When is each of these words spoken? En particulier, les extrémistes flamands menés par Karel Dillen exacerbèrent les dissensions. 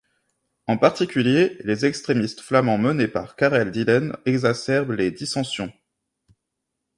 En 0.65 0.77
particulier, 0.79 1.57
les 1.63 1.85
extrémistes 1.85 2.39
flamands 2.41 2.79
menés 2.79 3.07
par 3.07 3.35
Karel 3.35 3.69
Dillen 3.69 4.17
exacerbèrent 4.25 4.97
les 4.97 5.11
dissensions. 5.11 5.71